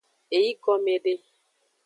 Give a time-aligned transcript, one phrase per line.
[0.37, 1.13] Eygome de.